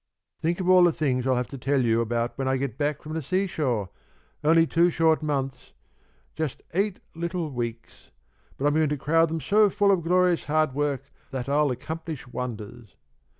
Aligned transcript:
"Think 0.41 0.59
of 0.59 0.67
all 0.67 0.85
the 0.85 0.91
things 0.91 1.27
I'll 1.27 1.35
have 1.35 1.47
to 1.49 1.59
tell 1.59 1.85
you 1.85 2.01
about 2.01 2.35
when 2.35 2.47
I 2.47 2.57
get 2.57 2.75
back 2.75 3.03
from 3.03 3.13
the 3.13 3.21
seashore. 3.21 3.91
Only 4.43 4.65
two 4.65 4.89
short 4.89 5.21
months, 5.21 5.73
just 6.35 6.63
eight 6.73 6.99
little 7.13 7.51
weeks, 7.51 8.09
but 8.57 8.65
I'm 8.65 8.73
going 8.73 8.89
to 8.89 8.97
crowd 8.97 9.29
them 9.29 9.39
so 9.41 9.69
full 9.69 9.91
of 9.91 10.01
glorious 10.01 10.45
hard 10.45 10.73
work 10.73 11.03
that 11.29 11.47
I'll 11.47 11.69
accomplish 11.69 12.25
wonders. 12.27 12.95